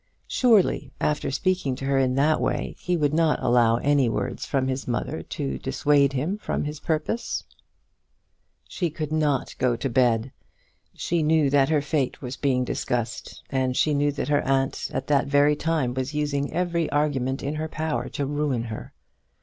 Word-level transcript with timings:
Surely, 0.25 0.91
after 0.99 1.29
speaking 1.29 1.75
to 1.75 1.85
her 1.85 1.99
in 1.99 2.15
that 2.15 2.41
way, 2.41 2.75
he 2.79 2.97
would 2.97 3.13
not 3.13 3.37
allow 3.39 3.75
any 3.77 4.09
words 4.09 4.47
from 4.47 4.67
his 4.67 4.87
mother 4.87 5.21
to 5.21 5.59
dissuade 5.59 6.13
him 6.13 6.39
from 6.39 6.63
his 6.63 6.79
purpose? 6.79 7.43
She 8.67 8.89
could 8.89 9.11
not 9.11 9.53
go 9.59 9.75
to 9.75 9.89
bed. 9.91 10.31
She 10.95 11.21
knew 11.21 11.51
that 11.51 11.69
her 11.69 11.83
fate 11.83 12.19
was 12.19 12.35
being 12.35 12.63
discussed, 12.65 13.43
and 13.51 13.77
she 13.77 13.93
knew 13.93 14.11
that 14.13 14.29
her 14.29 14.41
aunt 14.41 14.89
at 14.91 15.05
that 15.05 15.27
very 15.27 15.55
time 15.55 15.93
was 15.93 16.15
using 16.15 16.51
every 16.51 16.89
argument 16.89 17.43
in 17.43 17.53
her 17.53 17.69
power 17.69 18.09
to 18.09 18.25
ruin 18.25 18.63
her. 18.63 18.93